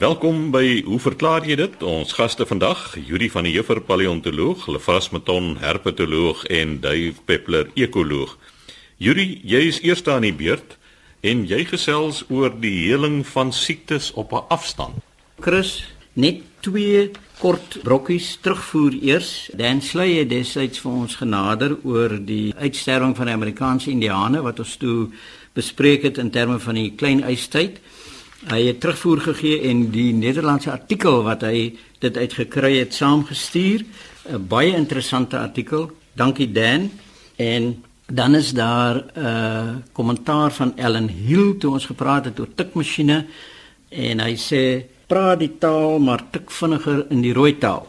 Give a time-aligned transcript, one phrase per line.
[0.00, 1.74] Welkom by Hoe verklaar jy dit?
[1.84, 8.32] Ons gaste vandag, Yuri van die Juffer paleontoloog, Lefras Meton herpetoloog en Dave Peppler ekoloog.
[8.96, 10.78] Yuri, jy is eerste aan die beurt
[11.20, 15.04] en jy gesels oor die heling van siektes op 'n afstand.
[15.44, 15.84] Chris,
[16.16, 19.50] net twee kort brokkies terugvoer eers.
[19.52, 24.58] Dan Sley het desyds vir ons genader oor die uitsterwing van die Amerikaanse Indiane wat
[24.58, 25.10] ons toe
[25.52, 27.80] bespreek het in terme van die klein ystyd.
[28.48, 33.84] Hy het terugvoer gegee en die Nederlandse artikel wat hy dit uitgekry het saamgestuur.
[34.32, 35.90] 'n Baie interessante artikel.
[36.16, 36.90] Dankie Dan.
[37.36, 42.48] En dan is daar 'n uh, kommentaar van Ellen Hill toe ons gepraat het oor
[42.54, 43.26] tikmasjiene
[43.88, 47.88] en hy sê praat die taal maar tik vinniger in die rooi taal.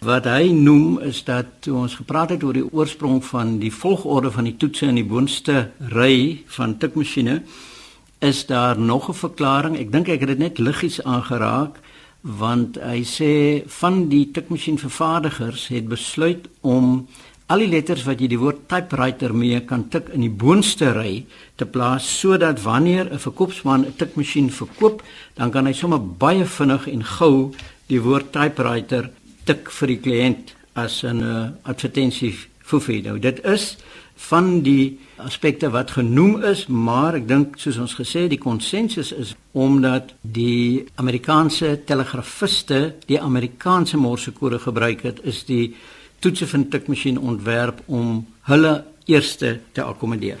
[0.00, 4.30] Wat hy noem is dat toe ons gepraat het oor die oorsprong van die volgorde
[4.30, 7.42] van die toetse in die boonste ry van tikmasjiene
[8.20, 9.78] is daar nog 'n verklaring.
[9.78, 11.80] Ek dink ek het dit net liggies aangeraak
[12.20, 17.08] want hy sê van die tikmasjien vervaardigers het besluit om
[17.46, 21.24] al die letters wat jy die woord typewriter mee kan tik in die boonste ry
[21.56, 25.02] te plaas sodat wanneer 'n verkoopsman 'n tikmasjien verkoop,
[25.34, 27.52] dan kan hy sommer baie vinnig en gou
[27.88, 29.10] die woord typewriter
[29.44, 32.34] tik vir die kliënt as 'n uh, advertensie
[32.70, 33.18] vir video.
[33.18, 33.76] Dit is
[34.20, 39.32] van die aspekte wat genoem is, maar ek dink soos ons gesê die konsensus is
[39.56, 45.72] omdat die Amerikaanse telegrafiste die Amerikaanse morsekode gebruik het, is die
[46.20, 48.74] toetse van tikmasjien ontwerp om hulle
[49.08, 50.38] eerste te akkommodeer.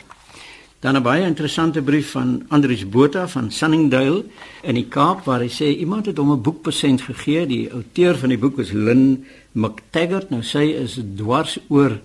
[0.80, 4.24] Dan 'n baie interessante brief van Andrius Botha van Sunningdale
[4.62, 7.46] in die Kaap waar hy sê iemand het hom 'n boekpasent gegee.
[7.46, 10.30] Die outeur van die boek is Lynn McTaggart.
[10.30, 12.00] Nou sy is dwars oor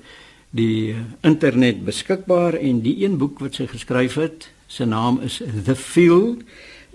[0.55, 5.75] die internet beskikbaar en die een boek wat sy geskryf het, se naam is The
[5.75, 6.43] Field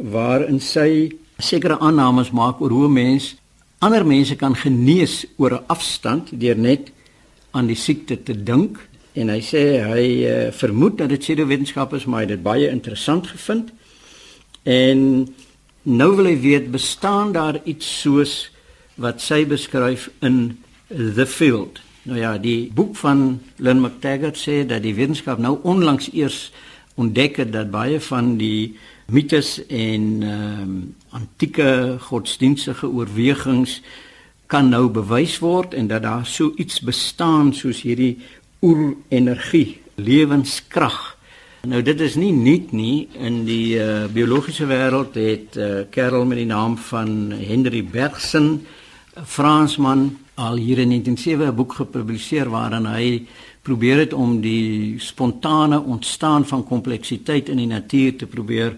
[0.00, 3.34] waarin sy sekere aannames maak oor hoe mens
[3.84, 6.92] ander mense kan genees oor 'n afstand deur net
[7.53, 8.78] aan die siekte te dink.
[9.14, 12.69] En hy sê hy uh, vermoed dat dit pseudowetenskap is maar hy het dit baie
[12.70, 13.72] interessant gevind.
[14.65, 15.28] En
[15.82, 18.50] nou wil hy weet bestaan daar iets soos
[18.97, 24.82] wat sy beskryf in The Field Nou ja, die boek van Lynn McTaggart sê dat
[24.82, 26.48] die wetenskap nou onlangs eers
[26.98, 28.72] ontdek het dat baie van die
[29.15, 30.72] mites en ehm um,
[31.15, 33.76] antieke godsdienstige oorwegings
[34.50, 38.19] kan nou bewys word en dat daar so iets bestaan soos hierdie
[38.62, 40.99] oerenergie, lewenskrag.
[41.62, 46.26] Nou dit is nie nuut nie in die uh, biologiese wêreld het 'n uh, kerel
[46.26, 48.66] met die naam van Henry Bergson,
[49.15, 53.26] 'n Fransman al hier in 1907 'n boek gepubliseer waarin hy
[53.62, 58.76] probeer het om die spontane ontstaan van kompleksiteit in die natuur te probeer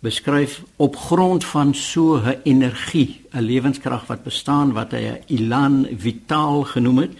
[0.00, 5.86] beskryf op grond van so 'n energie, 'n lewenskrag wat bestaan wat hy 'n elan
[5.96, 7.12] vital genoem het.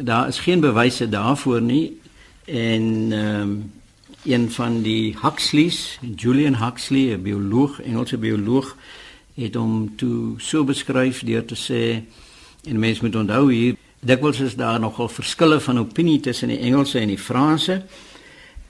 [0.00, 2.00] Daar is geen bewyse daarvoor nie
[2.44, 3.72] en ehm um,
[4.24, 8.76] een van die Huxleys, Julian Huxley, 'n bioloog, Engelse bioloog,
[9.34, 12.02] het hom toe so beskryf deur te sê
[12.64, 16.98] En mense moet onthou hier dikwels is daar nogal verskille van opinie tussen die Engelse
[16.98, 17.82] en die Franse.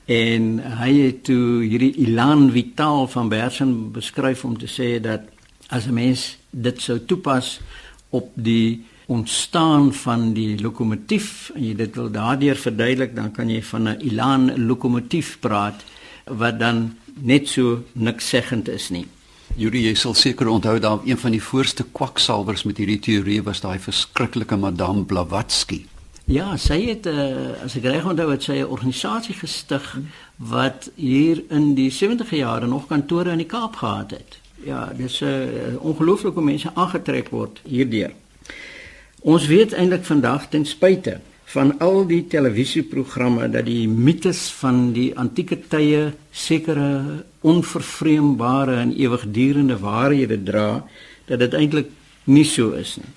[0.09, 5.21] En hy het toe hierdie Elan Vital van Bergson beskryf om te sê dat
[5.69, 7.59] as 'n mens dit sou toepas
[8.09, 13.61] op die ontstaan van die lokomotief en jy dit wil daardeur verduidelik dan kan jy
[13.63, 15.83] van 'n Elan lokomotief praat
[16.25, 19.05] wat dan net so niks seggend is nie.
[19.55, 23.61] Yuri, jy sal seker onthou dat een van die voorste kwaksalvers met hierdie teorie was
[23.61, 25.85] daai verskriklike Madame Blavatsky.
[26.29, 29.97] Ja, sy het uh, as ek reg onthou het sy 'n organisasie gestig
[30.37, 34.39] wat hier in die 70e jare nog kantore in die Kaap gehad het.
[34.63, 38.13] Ja, dis 'n uh, ongelooflik hoe mense aangetrek word hierdeur.
[39.21, 45.09] Ons weet eintlik vandag ten spyte van al die televisieprogramme dat die mites van die
[45.17, 50.83] antieke tye sekere onvervreembare en ewigdurende waarhede dra
[51.25, 51.89] dat dit eintlik
[52.29, 53.13] nie so is nie.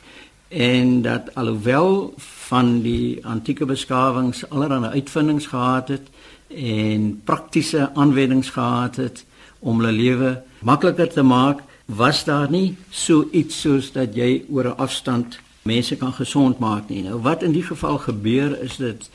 [0.49, 2.15] En dat alhoewel
[2.49, 6.09] van die antieke beskawings allerlei uitvindings gehad het
[6.49, 9.25] en praktiese aanwendings gehad het
[9.61, 14.73] om hulle lewe makliker te maak was daar nie so iets soos dat jy oor
[14.73, 17.03] 'n afstand mense kan gesond maak nie.
[17.03, 19.11] Nou wat in die geval gebeur is dit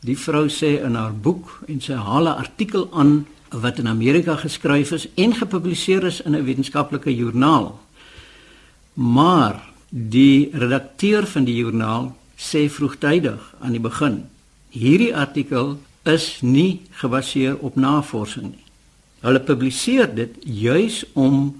[0.00, 4.36] die vrou sê in haar boek en sy haal 'n artikel aan wat in Amerika
[4.36, 7.80] geskryf is en gepubliseer is in 'n wetenskaplike joernaal.
[8.94, 14.28] Maar die redakteur van die joernaal sê vroegtydig aan die begin
[14.70, 15.76] hierdie artikel
[16.08, 18.64] is nie gebaseer op navorsing nie.
[19.24, 21.58] Hulle publiseer dit juis om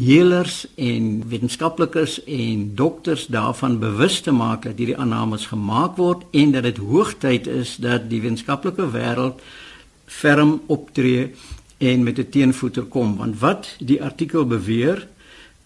[0.00, 6.54] heelers en wetenskaplikes en dokters daarvan bewus te maak dat hierdie aannames gemaak word en
[6.56, 9.42] dat dit hoogtyd is dat die wetenskaplike wêreld
[10.06, 11.34] ferm optree
[11.78, 13.16] en met 'n teenvoeter kom.
[13.16, 15.08] Want wat die artikel beweer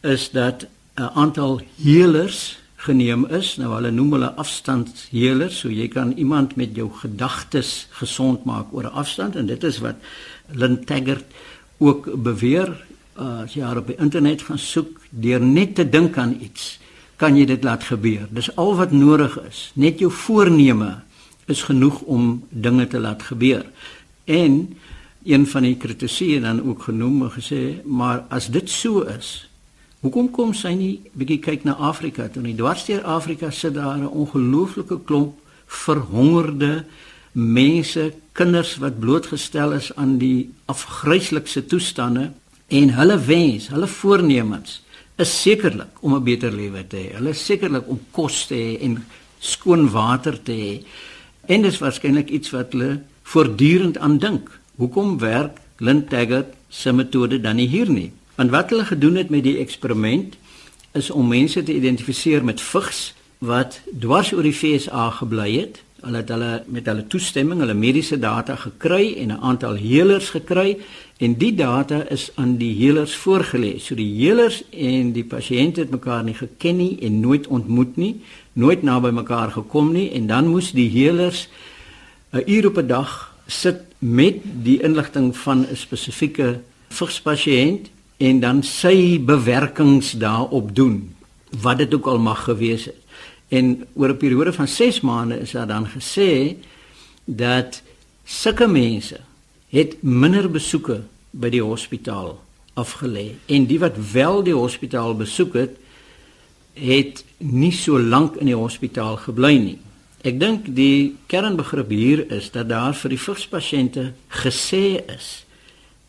[0.00, 0.66] is dat
[0.96, 3.56] 'n aantal heelers geneem is.
[3.56, 8.84] Nou hulle noem hulle afstandsheelers so jy kan iemand met jou gedagtes gesond maak oor
[8.84, 9.96] 'n afstand en dit is wat
[10.50, 11.24] Lynn Taggart
[11.78, 12.84] ook beweer
[13.16, 16.78] as jy haar op die internet gaan soek deur net te dink aan iets
[17.16, 18.26] kan jy dit laat gebeur.
[18.30, 19.70] Dis al wat nodig is.
[19.78, 21.02] Net jou voorneme
[21.46, 23.64] is genoeg om dinge te laat gebeur.
[24.24, 24.76] En
[25.24, 29.48] een van die kritisie dan ook genoem en gesê maar as dit so is
[30.04, 32.56] hoekom kom sy nie bietjie kyk na Afrika toe nie?
[32.56, 36.84] Dwarsteer Afrika sit daar 'n ongelooflike klomp verhongerde
[37.32, 42.32] mense kinders wat blootgestel is aan die afgryslikste toestande
[42.68, 44.80] en hulle wens, hulle voornemens
[45.16, 47.14] is sekerlik om 'n beter lewe te hê.
[47.14, 49.04] Hulle is sekerlik om kos te hê en
[49.38, 50.84] skoon water te hê.
[51.46, 54.60] En dis waarskynlik iets wat hulle voortdurend aan dink.
[54.76, 58.12] Hoekom werk Lynn Taggart se metode dan nie hier nie?
[58.34, 60.34] Want wat hulle gedoen het met die eksperiment
[60.92, 66.20] is om mense te identifiseer met vigs wat dwars oor die FSA gebly het Hulle
[66.20, 70.76] het hulle met hulle toestemming hulle mediese data gekry en 'n aantal heelers gekry
[71.18, 73.78] en die data is aan die heelers voorgelê.
[73.78, 78.20] So die heelers en die pasiënt het mekaar nie geken nie en nooit ontmoet nie,
[78.52, 81.48] nooit naby mekaar gekom nie en dan moes die heelers
[82.32, 88.62] 'n uur op 'n dag sit met die inligting van 'n spesifieke vigspasiënt en dan
[88.62, 91.14] sy bewerkings daarop doen
[91.62, 93.03] wat dit ook al mag gewees het.
[93.48, 96.56] En oor 'n periode van 6 maande is daar dan gesê
[97.24, 97.82] dat
[98.24, 99.20] sulke mense
[99.68, 102.44] het minder besoeke by die hospitaal
[102.74, 105.76] afgelê en die wat wel die hospitaal besoek het
[106.74, 109.78] het nie so lank in die hospitaal gebly nie.
[110.24, 114.12] Ek dink die kernbegrip hier is dat daar vir die vigspasiënte
[114.42, 115.44] gesê is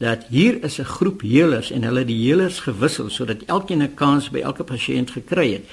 [0.02, 4.30] dat hier is 'n groep heelers en hulle die heelers gewissel sodat elkeen 'n kans
[4.30, 5.66] by elke pasiënt gekry het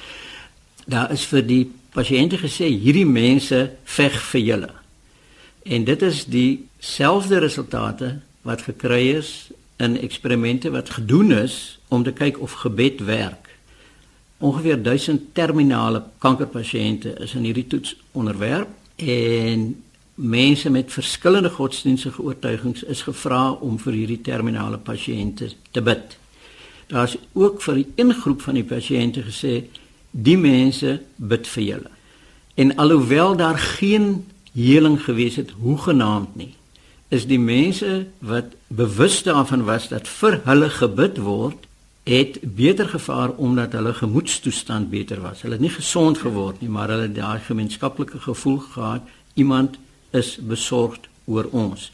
[0.87, 4.71] daar is vir die pasiënte gesê hierdie mense veg vir julle.
[5.63, 12.13] En dit is dieselfde resultate wat gekry is in eksperimente wat gedoen is om te
[12.13, 13.51] kyk of gebed werk.
[14.39, 19.83] Ongeveer 1000 terminale kankerpasiënte is aan hierdie toets onderwerp en
[20.15, 26.19] mense met verskillende godsdienstige oortuigings is gevra om vir hierdie terminale pasiënte te bid.
[26.87, 29.65] Daar's ook vir 'n groep van die pasiënte gesê
[30.13, 31.91] die mense bid vir julle.
[32.55, 36.55] En alhoewel daar geen heling gewees het hoegenaamd nie,
[37.09, 41.69] is die mense wat bewus daarvan was dat vir hulle gebid word,
[42.09, 45.43] het beter gevaar omdat hulle gemoedstoestand beter was.
[45.43, 49.79] Hulle het nie gesond geword nie, maar hulle het daai gemeenskaplike gevoel gehad iemand
[50.11, 51.91] is besorgd oor ons.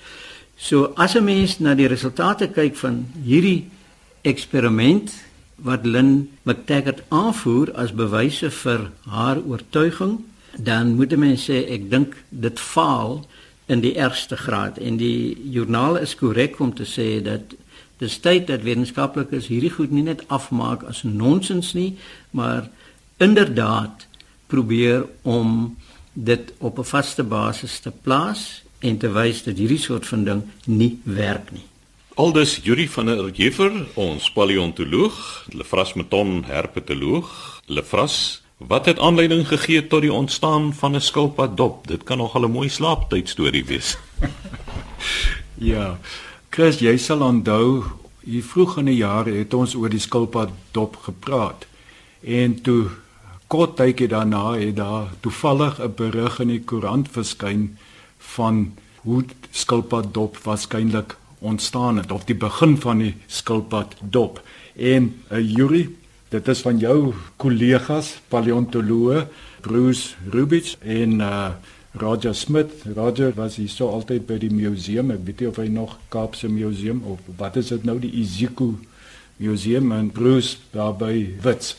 [0.57, 3.69] So as 'n mens na die resultate kyk van hierdie
[4.23, 5.13] eksperiment
[5.63, 10.19] wat Lynn McTaggart aanvoer as bewyse vir haar oortuiging,
[10.57, 13.25] dan moet mense sê ek dink dit faal
[13.69, 17.55] in die ergste graad en die joernaal is korrek om te sê dat
[17.99, 21.97] die tyd dat wetenskaplikes hierdie goed nie net afmaak as nonsens nie,
[22.31, 22.71] maar
[23.19, 24.07] inderdaad
[24.49, 25.77] probeer om
[26.13, 30.43] dit op 'n vaste basis te plaas en te wys dat hierdie soort van ding
[30.65, 31.68] nie werk nie.
[32.19, 35.15] Aldus Yuri van der Jefer, ons paleontoloog,
[35.55, 37.29] Lefras Meton herpetoloog.
[37.71, 41.87] Lefras, wat het aanleiding gegee tot die ontstaan van 'n skilpad dop?
[41.87, 43.99] Dit kan nogal 'n mooi slaaptyd storie wees.
[45.73, 45.99] ja.
[46.51, 47.85] Chris, jy sal onthou,
[48.25, 51.67] hier vroeg in die jare het ons oor die skilpad dop gepraat.
[52.21, 52.91] En toe
[53.47, 57.79] kort tydjie daarna het daar toevallig 'n berig in die koerant verskyn
[58.19, 58.75] van
[59.07, 64.43] hoe skilpad dop waarskynlik ontstaan het of die begin van die skilpad dop.
[64.77, 65.97] En 'n uh, eh, Yuri,
[66.29, 69.27] dit is van jou kollegas paleontoloog
[69.61, 71.49] Bruce Rubich en uh,
[71.93, 72.71] Roger Smith.
[72.95, 75.11] Roger was hier so altyd by die museum.
[75.11, 78.75] Ek weet nie of hy nog Kaapse museum of wat is dit nou die Iziko
[79.37, 81.77] museum en Bruce daar by Wits.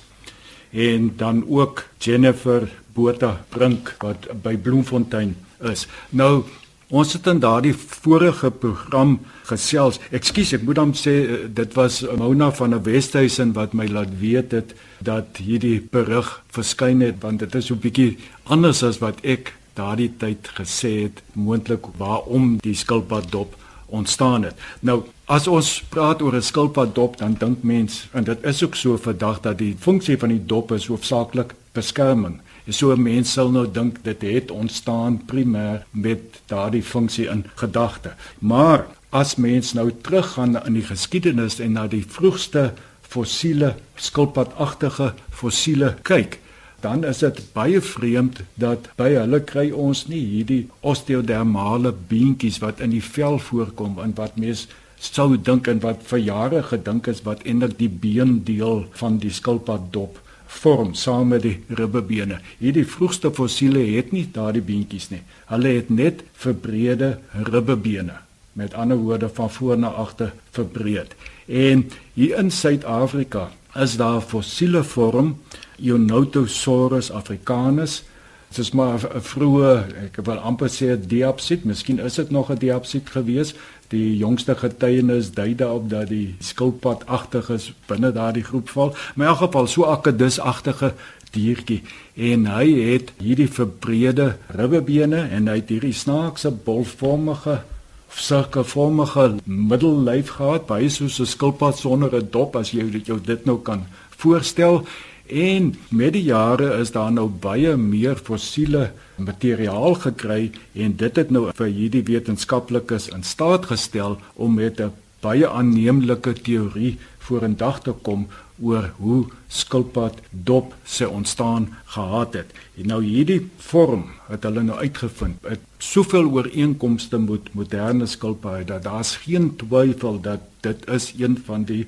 [0.71, 5.35] En dan ook Jennifer Botha Brink wat by Bloemfontein
[5.71, 5.87] is.
[6.09, 6.43] Nou
[6.89, 9.99] Ons het in daardie vorige program gesels.
[10.09, 14.15] Ekskuus, ek moet dan sê eh, dit was Mona van der Westhuizen wat my laat
[14.17, 14.73] weet het
[15.05, 18.17] dat hierdie berig verskyn het want dit is 'n bietjie
[18.49, 23.53] anders as wat ek daardie tyd gesê het moontlik waarom die skilpad dop
[23.85, 24.57] ontstaan het.
[24.81, 28.75] Nou, as ons praat oor 'n skilpad dop, dan dink mens en dit is ook
[28.75, 32.41] so vandag dat die funksie van die dop is hoofsaaklik beskerming.
[32.69, 38.13] So mense sal nou dink dit het ontstaan primêr met daardie funksie in gedagte.
[38.39, 45.95] Maar as mens nou teruggaan in die geskiedenis en na die vroegste fossiele skilpadagtige fossiele
[46.05, 46.37] kyk,
[46.83, 52.79] dan is dit baie vreemd dat by hulle kry ons nie hierdie osteodermale beentjies wat
[52.85, 54.67] in die vel voorkom en wat mens
[54.99, 60.19] sou dink en wat vir jare gedink is wat eintlik die beendeel van die skilpaddop
[60.49, 62.39] vorm saam met die ribbebene.
[62.57, 65.21] Hierdie vroegste fossiele het nie daardie beentjies nie.
[65.51, 67.17] Hulle het net verbreede
[67.49, 68.17] ribbebene.
[68.57, 71.13] Met ander woorde van voor na agter verbreed.
[71.45, 75.35] En hier in Suid-Afrika is daar fossiele vorm
[75.79, 78.03] Eunotosaurus africanus.
[78.49, 82.49] Dit is maar 'n vroeë, ek wil amper sê 'n diapsied, miskien is dit nog
[82.49, 83.53] 'n diapsied gewees.
[83.89, 88.93] Die jongste getuienis dui daarop dat die skilpadagtiges binne daardie groep val.
[89.15, 90.93] Maar in elk geval so akedusagtige
[91.31, 91.81] diertjie.
[92.13, 97.61] En hy het hierdie verbreede ribbebene en hy het hierdie snaakse bolvormige
[98.09, 103.59] sirkelvormige middellyf gehad, baie soos 'n skilpad sonder 'n dop as jy jou dit nou
[103.61, 103.85] kan
[104.17, 104.85] voorstel
[105.29, 111.29] En met die jare is daar nou baie meer fossiele materiaal gekry en dit het
[111.29, 117.93] nou vir hierdie wetenskaplikes in staat gestel om met 'n baie aanneemlike teorie vorendag te
[118.01, 118.27] kom
[118.61, 122.49] oor hoe skilpad dop se ontstaan gehad het.
[122.77, 125.37] En nou hierdie vorm het hulle nou uitgevind.
[125.47, 131.63] Het soveel ooreenkomste met moderne skilpaaie dat daar's geen twyfel dat dit is een van
[131.63, 131.87] die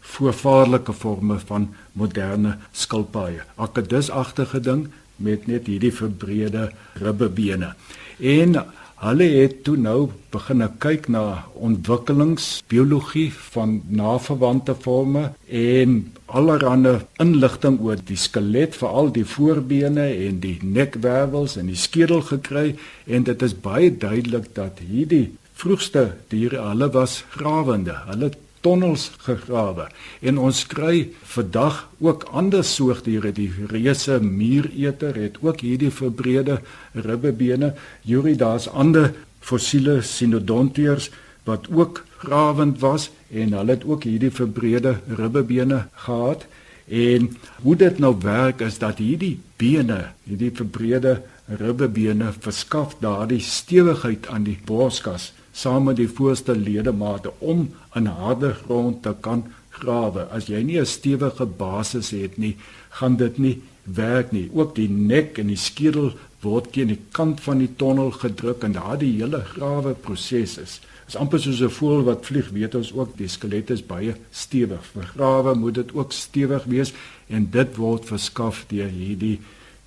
[0.00, 3.42] voorvaarlike forme van moderne skilpaaie.
[3.56, 7.74] Akedusagtige ding met net hierdie verbreede ribbebene.
[8.20, 8.56] En
[9.00, 15.94] hulle het toe nou begin kyk na ontwikkelingsbiologie van naverwante forme en
[16.26, 22.76] allerlei inligting oor die skelet, veral die voorbene en die nekwervels en die skedel gekry
[23.06, 25.30] en dit is baie duidelik dat hierdie
[25.60, 27.96] vroegste diere hulle was grawende.
[28.08, 28.30] Hulle
[28.60, 29.88] tonnels gegrawe.
[30.20, 36.60] En ons kry vandag ook ander soogdiere die reuse muureter het ook hierdie verbreede
[36.92, 37.74] ribbebene.
[38.02, 41.10] Yuri daar's ander fossiele sinodontiërs
[41.48, 46.46] wat ook grawend was en hulle het ook hierdie verbreede ribbebene gehad.
[46.90, 47.30] En
[47.62, 51.20] hoe dit nou werk is dat hierdie bene hierdie verbreede
[51.60, 58.52] ribbebene verskaf daardie stewigheid aan die borskas saam met die voorste ledemate om in harde
[58.64, 59.44] grond te kan
[59.80, 60.26] grawe.
[60.30, 62.56] As jy nie 'n stewige basis het nie,
[62.90, 64.50] gaan dit nie werk nie.
[64.52, 68.72] Ook die nek en die skedel word teen die kant van die tonnel gedruk en
[68.72, 70.80] daardie hele grawe proses is.
[71.08, 74.84] Is amper soos 'n voël wat vlieg, weet ons ook die skelet is baie stewig.
[74.94, 76.92] Vir grawe moet dit ook stewig wees
[77.28, 79.40] en dit word verskaf deur hierdie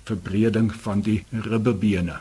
[0.04, 2.20] verbreding van die ribbebene.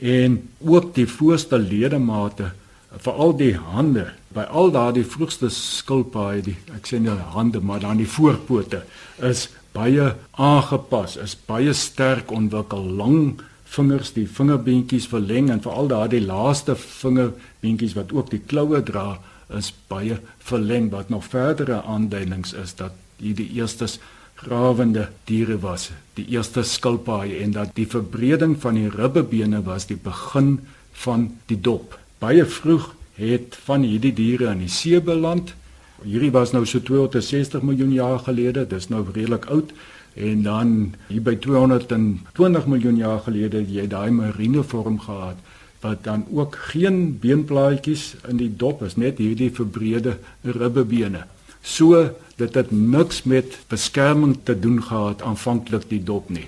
[0.00, 2.52] En ook die voorste ledemate
[3.00, 8.00] veral die hande by al daardie vroegste skilpaaie die ek sê nie hande maar dan
[8.00, 8.82] die voorpote
[9.30, 12.84] is baie aangepas is baie sterk ontwikkel.
[12.98, 13.40] Lang
[13.72, 19.16] vingers die vingerbeentjies verleng en veral daardie laaste vingerbeentjies wat ook die kloue dra
[19.56, 23.98] is baie verleng wat nog verdere aanduidings is dat hierdie eerstes
[24.42, 29.96] grawende diere was die eerste skilpaaie en dat die verbreding van die ribbebene was die
[29.96, 30.56] begin
[31.04, 35.54] van die dop baie vroeg het van hierdie diere in die see beland.
[36.02, 39.72] Hierdie was nou so 260 miljoen jaar gelede, dis nou redelik oud.
[40.14, 40.70] En dan
[41.08, 45.40] hier by 220 miljoen jaar gelede het jy daai marine vorm gehad
[45.82, 50.12] wat dan ook geen beenplaatjies in die dop is, net hierdie verbreede
[50.46, 51.24] ribbebene.
[51.62, 52.04] So
[52.38, 56.46] dit het niks met beskerming te doen gehad aanvanklik die dop nie.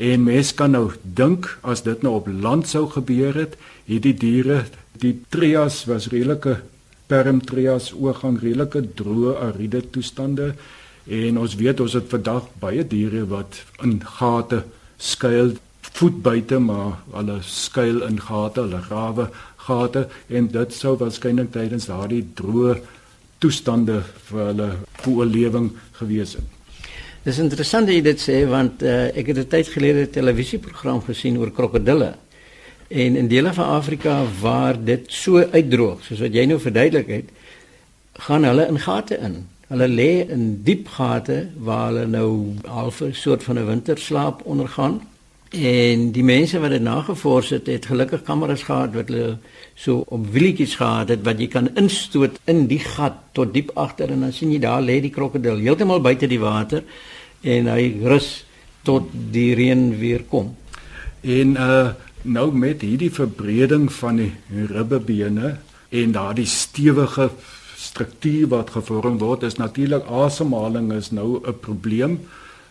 [0.00, 3.58] En mens kan nou dink as dit nou op land sou gebeur het,
[3.92, 4.62] hierdie diere
[5.02, 6.58] die trias was redelike
[7.10, 10.52] permtrias oorgang redelike droë ariede toestande
[11.06, 14.62] en ons weet ons het vandag baie diere wat in gate
[15.12, 15.56] skuil
[15.92, 19.28] voet buite maar hulle skuil in gate hulle grawe
[19.66, 22.78] gate en dit sou waarskynlik tydens daardie droë
[23.42, 24.68] toestande vir hulle
[25.10, 26.58] oorlewing gewees het.
[27.22, 31.02] Dis interessant dat jy dit sê want uh, ek het 'n tyd gelede 'n televisieprogram
[31.06, 32.14] gesien oor krokodille.
[32.92, 37.30] En in dele van Afrika waar dit so uitdroog, soos wat jy nou verduidelik het,
[38.26, 39.38] gaan hulle in gate in.
[39.72, 45.00] Hulle lê in diep gate waar hulle nou half 'n soort van 'n winterslaap ondergaan
[45.52, 49.34] En die mense wat dit nagevors het, het gelukkig kameras gehad wat hulle
[49.76, 54.08] so op wielietjies gehad het wat jy kan instoot in die gat tot diep agter
[54.14, 56.80] en dan sien jy daar lê die krokodil heeltemal buite die water
[57.44, 58.30] en hy rus
[58.88, 60.54] tot die reën weer kom.
[61.20, 64.32] En uh nou met hierdie verbreding van die
[64.70, 65.56] ribbebene
[65.90, 67.30] en daardie stewige
[67.76, 72.20] struktuur wat gevorm word is natuurlik asemhaling is nou 'n probleem.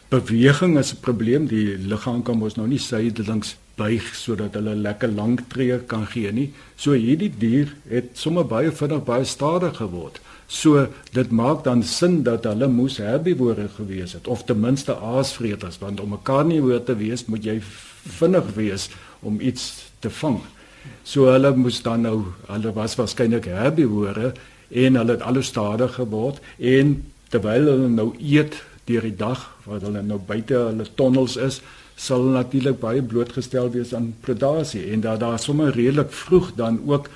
[0.10, 1.48] Beweging is 'n probleem.
[1.48, 6.32] Die liggaam kan mos nou nie sydelings buig sodat hulle lekker lank tree kan gee
[6.32, 6.54] nie.
[6.76, 10.20] So hierdie dier het sommer baie vinnig baie stadig geword.
[10.48, 15.80] So dit maak dan sin dat hulle moes herbivore gewees het of ten minste aasvreters
[15.80, 17.62] want om 'n karnivoor te wees moet jy
[18.08, 18.90] vinnig wees
[19.22, 20.40] om iets te vang.
[21.04, 24.34] So hulle moes dan nou hulle was waarskynlik herbivore
[24.70, 26.96] en hulle het alles stadiger geword en
[27.30, 28.58] terwyl hulle nou eet
[28.90, 31.62] deur die dag wat hulle nou buite hulle tonnels is
[32.02, 37.10] sal natuurlik baie blootgestel wees aan predasie en dat daar sommer redelik vroeg dan ook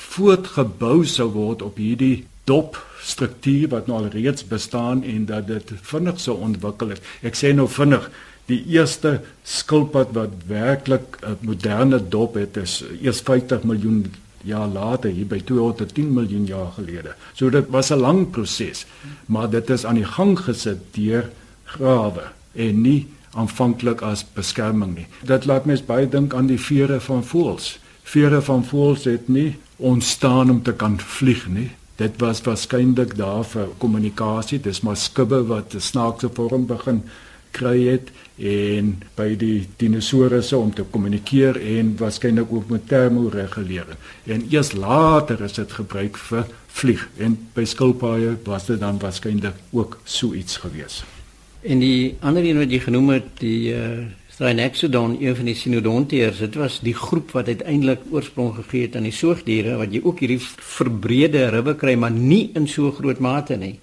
[0.00, 5.72] voortgebou sou word op hierdie dop struktuur wat nou al reeds bestaan en dat dit
[5.92, 7.04] vinnig sou ontwikkel het.
[7.26, 8.08] Ek sê nou vinnig,
[8.50, 14.04] die eerste skilpad wat werklik 'n moderne dop het is eers 50 miljoen
[14.44, 17.14] jaar later hier by 210 miljoen jaar gelede.
[17.34, 18.86] So dit was 'n lang proses,
[19.26, 21.30] maar dit is aan die gang gesit deur
[21.64, 25.06] grawe en nie aanvanklik as beskerming nie.
[25.22, 27.78] Dit laat mens baie dink aan die vere van voëls.
[28.02, 31.70] Vere van voëls het nie ontstaan om te kan vlieg nie.
[31.96, 34.60] Dit was waarskynlik daar vir kommunikasie.
[34.60, 37.02] Dis maar skubbe wat 'n snaakse vorm begin
[37.50, 43.98] kry het en by die dinosourusse om te kommunikeer en waarskynlik ook met termoregulering.
[44.24, 46.46] En eers later is dit gebruik vir
[46.80, 51.02] vlieg en by skilpaaie was dit dan waarskynlik ook so iets gewees.
[51.60, 54.08] En die ander een wat jy genoem het, die uh
[54.40, 59.04] Strenexodon, een van die Synodontiërs, dit was die groep wat uiteindelik oorsprong gegee het aan
[59.04, 63.58] die soogdiere wat jy ook hierdie verbrede ribbe kry, maar nie in so groot mate
[63.60, 63.74] nie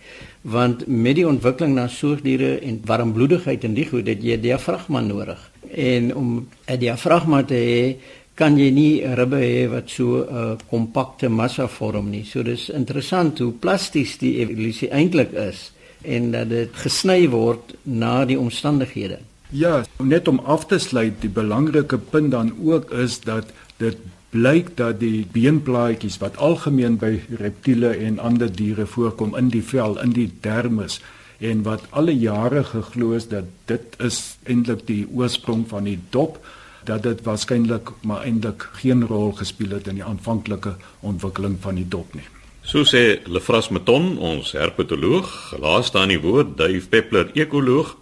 [0.42, 5.02] want met die ontwikkeling na soogdiere en warmbloedigheid en die goed het jy 'n diafragma
[5.02, 5.38] nodig.
[5.76, 7.96] En om 'n diafragma te hê,
[8.34, 12.26] kan jy nie ribbe hê wat so 'n uh, kompakte massa vorm nie.
[12.26, 18.26] So dis interessant hoe plasties die evolusie eintlik is en dat dit gesny word na
[18.26, 19.20] die omstandighede.
[19.50, 23.98] Ja, net om af te sluit, die belangrike punt dan ook is dat dit
[24.30, 29.96] blyk dat die beenplaatjies wat algemeen by reptiele en ander diere voorkom in die vel,
[30.04, 31.00] in die dermis
[31.40, 36.40] en wat alle jare geglo is dat dit is eintlik die oorsprong van die dop
[36.88, 41.88] dat dit waarskynlik maar eintlik geen rol gespeel het in die aanvanklike ontwikkeling van die
[41.88, 42.26] dop nie.
[42.68, 45.30] So sê Lefras Meton, ons herpetoloog,
[45.62, 47.96] laaste aan die woord Dave Peppler, ekoloog.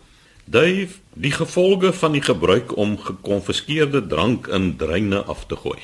[0.46, 5.80] Dave, die gevolge van die gebruik om gekonfiskeerde drank in dreine af te gooi.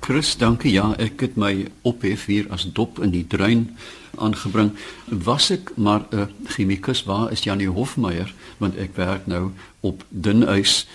[0.00, 0.72] Chris, dankie.
[0.72, 3.66] Ja, ek het my ophef hier as dop in die drein
[4.16, 4.70] aangebring.
[5.10, 9.50] Was ek maar 'n chemikus, waar is Janie Hofmeyer, want ek werk nou
[9.80, 10.86] op dun ys.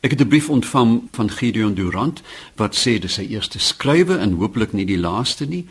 [0.00, 2.22] Ek het 'n brief ontvang van Gideon Durant
[2.56, 5.66] wat sê dis sy eerste skrywe en hooplik nie die laaste nie.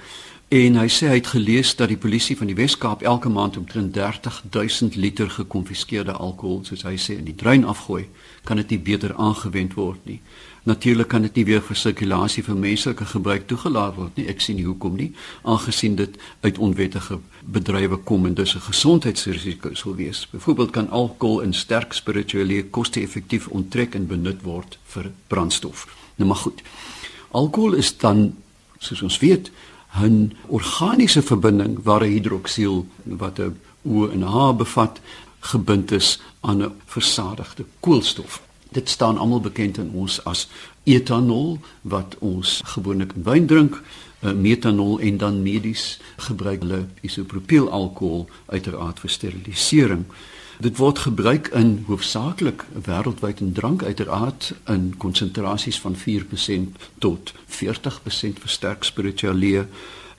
[0.48, 3.92] En hy sê hy het gelees dat die polisie van die Wes-Kaap elke maand omtrent
[3.92, 8.06] 30000 liter gekonfiskeerde alkohol, soos hy sê, in die drein afgooi.
[8.48, 10.22] Kan dit nie beter aangewend word nie?
[10.64, 14.30] Natuurlik kan dit nie weer vir sirkulasie vir menslike gebruik toegelaat word nie.
[14.32, 15.12] Ek sien nie hoekom nie,
[15.44, 16.16] aangesien dit
[16.48, 20.28] uit onwettige bedrywe kom en dus 'n gesondheidsrisiko sou wees.
[20.32, 25.88] Byvoorbeeld kan alkohol in sterk spirituele koste-effektief onttrek en benut word vir brandstof.
[26.16, 26.62] Nou maar goed.
[27.32, 28.36] Alkohol is dan
[28.80, 29.52] soos ons weet
[30.04, 35.00] 'n organiese verbinding waar 'n hidroksiel wat 'n O en H bevat
[35.40, 38.42] gebind is aan 'n versadigde koolstof.
[38.72, 40.48] Dit staan almal bekend in ons as
[40.84, 43.82] etanol wat ons gewoonlik in wyn drink,
[44.20, 50.06] uh, metanol en dan medies gebruik hulle isopropiel alkohol uiteraard vir sterilisering.
[50.60, 58.42] Dit word gebruik in hoofsaaklik wêreldwyd in drank uiteraard in konsentrasies van 4% tot 40%
[58.42, 59.68] vir sterk spirituele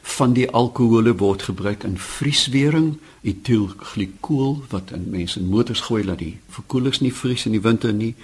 [0.00, 6.22] van die alkohole word gebruik in vrieswering, etielglikool wat in mense in motors gooi dat
[6.22, 8.14] die verkoelers nie vries in die winter nie.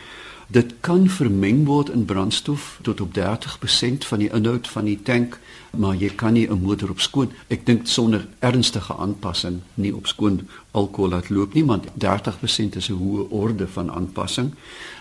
[0.49, 5.39] Dit kan vermeng word in brandstof tot op 30% van die inhoud van die tank,
[5.73, 7.33] maar jy kan nie 'n motor op skoon.
[7.49, 12.89] Ek dink sonder ernstige aanpassing nie op skoon alkohol laat loop nie, want 30% is
[12.89, 14.55] 'n hoë orde van aanpassing.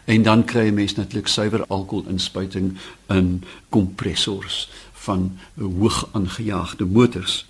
[0.06, 2.78] En dan kry jy mens natuurlik suiwer alkohol inspuiting
[3.08, 7.46] in kompressors van hoog aangejaagde motors.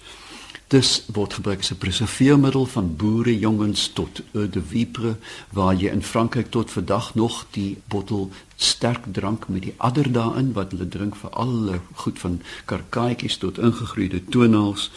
[0.74, 5.18] Dis word gebruik as 'n preserveermiddel van boere jongens tot eau de vivre
[5.50, 10.54] waar jy in Frankryk tot vandag nog die bottel sterk drank met die adder daarin
[10.54, 14.92] wat hulle drink vir alle goed van karkaatjies tot ingegroeide toenails.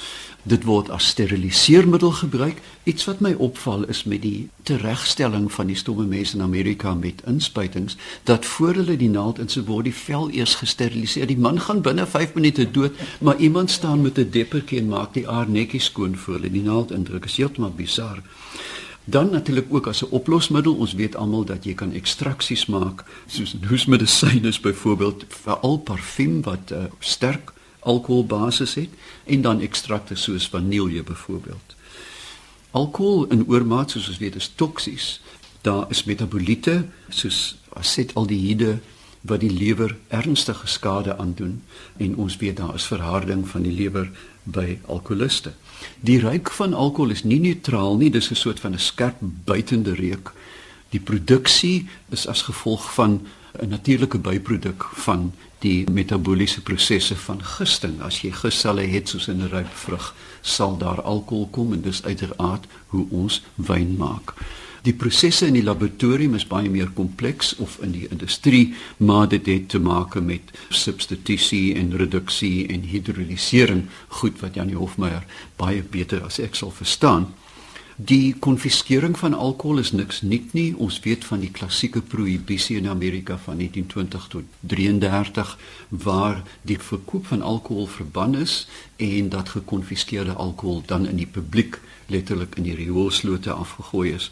[0.46, 2.61] Dit word as steriliseermiddel gebruik.
[2.87, 7.24] Iets wat my opval is met die teregstelling van die stomme mense in Amerika met
[7.26, 7.96] inspuitings
[8.30, 11.26] dat voor hulle die naald in se word die vel eers gesteriliseer.
[11.26, 15.14] Die man gaan binne 5 minute dood, maar iemand staan met 'n deppertjie en maak
[15.14, 17.24] die aar netjies skoon voor hulle die naald indruk.
[17.24, 18.22] Is heeltemal bizar.
[19.04, 20.74] Dan natuurlik ook as 'n oplosmiddel.
[20.74, 26.70] Ons weet almal dat jy kan ekstraksies maak soos hoesmedisyne byvoorbeeld vir al parfuum wat
[26.70, 27.54] uh, sterk
[27.87, 28.88] alkoholbasis het
[29.25, 31.77] en dan ekstrakte soos vanilje byvoorbeeld.
[32.70, 35.20] Alkohol in oormaat soos ons weet is toksies.
[35.64, 38.79] Daar is metaboliete soos asetaldehiede
[39.27, 41.62] wat die lewer ernstige skade aandoen
[41.96, 44.11] en ons weet daar is verharding van die lewer
[44.42, 45.53] by alkoholiste.
[46.01, 49.94] Die reuk van alkohol is nie neutraal nie, dis 'n soort van 'n skerp buitende
[49.94, 50.33] reuk.
[50.90, 53.27] Die produksie is as gevolg van
[53.62, 58.01] 'n natuurlike byproduk van die metabooliese prosesse van gisting.
[58.03, 62.03] As jy gisselle het soos in 'n ryp vrug, sal daar alkohol kom en dis
[62.03, 64.35] uiteraard hoe ons wyn maak.
[64.83, 69.47] Die prosesse in die laboratorium is baie meer kompleks of in die industrie, maar dit
[69.47, 76.23] het te maak met substitusie en reduksie en hidrolisering, goed wat Janie Hofmeyer baie beter
[76.23, 77.27] as ek sal verstaan.
[77.96, 80.74] Die konfiskering van alkohol is niks nuut nie.
[80.76, 87.26] Ons weet van die klassieke prohibisie in Amerika van 1920 tot 33 waar die verkoop
[87.32, 92.74] van alkohol verbân is en dat gekonfiskeerde alkohol dan in die publiek letterlik in die
[92.74, 94.30] rioolslote afgegooi is.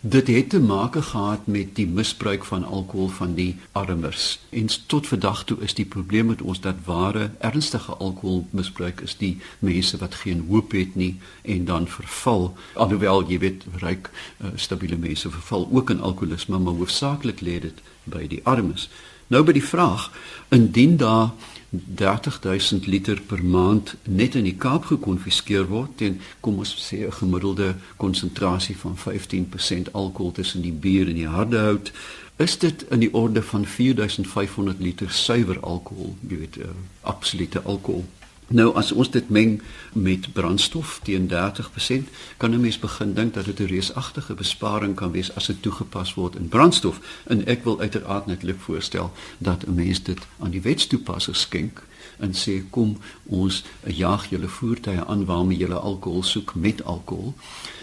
[0.00, 4.40] Dit het te maak gehad met die misbruik van alkohol van die armers.
[4.48, 9.38] En tot vandag toe is die probleem met ons dat ware ernstige alkoholmisbruik is die
[9.58, 12.56] mense wat geen hoop het nie en dan verval.
[12.74, 17.84] Alhoewel jy weet ryk uh, stabiele mense verval ook in alkoholisme, maar hoofsaaklik lê dit
[18.04, 18.88] by die armes.
[19.26, 20.08] Nou by die vraag,
[20.48, 21.30] indien daar
[21.70, 27.12] 30000 liter per maand net in die Kaap gekonfiskeer word en kom ons sê 'n
[27.12, 31.92] gemiddelde konsentrasie van 15% alkohol tussen die bier en die harde hout
[32.36, 36.64] is dit in die orde van 4500 liter suiwer alkohol jy weet uh,
[37.00, 38.04] absolute alkohol
[38.50, 39.60] Nou as ons dit meng
[39.94, 45.10] met brandstof teen 30%, kan 'n mens begin dink dat dit 'n reusagtige besparing kan
[45.10, 47.00] wees as dit toegepas word in brandstof.
[47.26, 51.82] En ek wil uiteraard net lik voorstel dat 'n mens dit aan die wetstoepassers skenk
[52.18, 57.34] en sê kom ons jaag julle voertuie aan waarmee julle alkohol soek met alkohol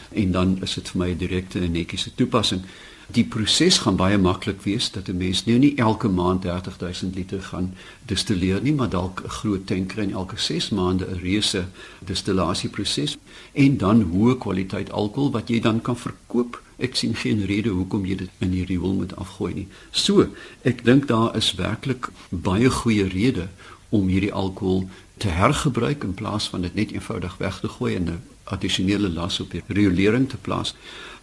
[0.10, 2.62] en dan is dit vir my 'n direkte en netjiese toepassing.
[3.08, 7.42] Die proses gaan baie maklik wees dat 'n mens nou nie elke maand 30000 liter
[7.42, 7.74] gaan
[8.06, 11.66] distilleer nie, maar dalk 'n groot tanker en elke 6 maande 'n reuse
[12.06, 13.18] distillasieproses
[13.54, 16.62] en dan hoë kwaliteit alkohol wat jy dan kan verkoop.
[16.78, 19.68] Ek sien geen rede hoekom jy dit in die riool moet afgooi nie.
[19.92, 20.28] So,
[20.62, 23.48] ek dink daar is werklik baie goeie redes
[23.90, 28.04] om hierdie alkohol te hergebruik in plaas van dit net eenvoudig weg te gooi en
[28.04, 30.76] 'n addisionele las op die riolering te plaas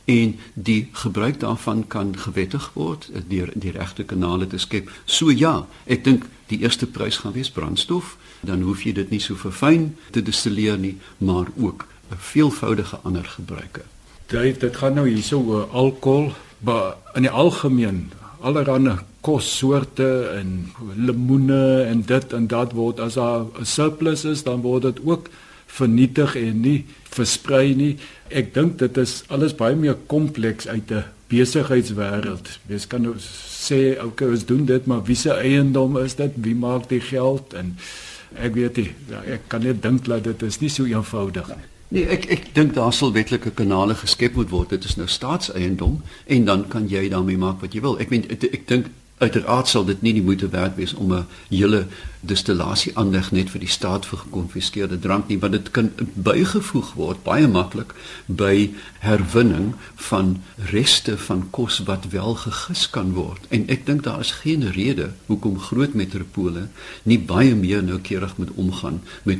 [0.05, 4.91] en die gebruik daarvan kan gewettig word deur die regte kanale te skep.
[5.05, 9.21] So ja, ek dink die eerste prys gaan wees brandstof, dan hoef jy dit nie
[9.21, 13.83] so verfyn te destilleer nie, maar ook 'n veelvoudige ander gebruike.
[14.27, 21.83] Dit dit gaan nou hierso oor alkohol, maar in die algemeen allerlei kossoorte en lemoene
[21.83, 25.29] en dit en dat word as daar 'n surplus is, dan word dit ook
[25.75, 26.79] vernietig en nie
[27.15, 27.97] versprei nie.
[28.31, 32.49] Ek dink dit is alles baie meer kompleks uit 'n besigheidswêreld.
[32.69, 36.33] Mens kan nou sê okay, ons doen dit, maar wie se eiendom is dit?
[36.37, 37.77] Wie maak die geld en
[38.35, 38.91] ek weet nie.
[39.11, 41.65] Ja, ek kan net dink dat dit is nie so eenvoudig nie.
[41.95, 44.73] Nee, ek ek dink daar sal wetlike kanale geskep moet word.
[44.75, 47.99] Dit is nou staatseiendom en dan kan jy daarmee maak wat jy wil.
[48.03, 51.27] Ek meen ek, ek dink uiteraard sal dit nie die moeite werd wees om 'n
[51.49, 51.87] hele
[52.21, 57.23] distillasie aanleg net vir die staat vir gekonfiskeerde drank nie, want dit kan bygevoeg word
[57.23, 57.95] baie maklik
[58.27, 63.47] by herwinning van reste van kos wat wel gegis kan word.
[63.49, 66.69] En ek dink daar is geen rede hoekom groot metropole
[67.03, 69.39] nie baie meer noukeurig moet omgaan met